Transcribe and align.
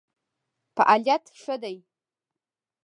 فعالیت 0.75 1.23
ښه 1.41 1.55
دی. 1.63 1.77